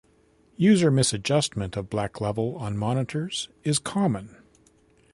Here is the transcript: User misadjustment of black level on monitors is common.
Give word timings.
User 0.57 0.89
misadjustment 0.89 1.77
of 1.77 1.87
black 1.87 2.19
level 2.19 2.55
on 2.55 2.75
monitors 2.75 3.49
is 3.63 3.77
common. 3.77 4.35